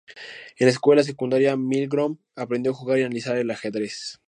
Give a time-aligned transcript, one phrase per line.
[0.57, 4.17] En la escuela secundaria, Milgrom aprendió a jugar y analizar el ajedrez.